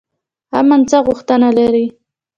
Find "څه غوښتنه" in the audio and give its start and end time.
0.89-1.49